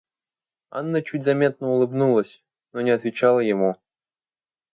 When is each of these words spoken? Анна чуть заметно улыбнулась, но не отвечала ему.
Анна 0.71 1.03
чуть 1.03 1.23
заметно 1.23 1.67
улыбнулась, 1.69 2.43
но 2.73 2.81
не 2.81 2.89
отвечала 2.89 3.37
ему. 3.39 3.75